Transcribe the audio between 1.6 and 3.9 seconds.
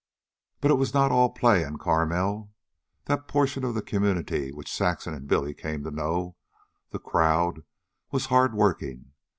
in Carmel. That portion of the